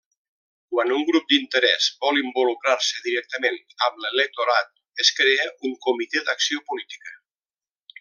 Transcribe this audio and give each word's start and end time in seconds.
Quan 0.75 0.93
un 0.95 1.03
grup 1.09 1.27
d'interès 1.33 1.89
vol 2.05 2.17
involucrar-se 2.23 3.03
directament 3.09 3.61
amb 3.89 4.03
l'electorat, 4.07 4.75
es 5.05 5.15
crea 5.21 5.49
un 5.71 5.81
comitè 5.89 6.29
d'acció 6.31 6.69
política. 6.73 7.19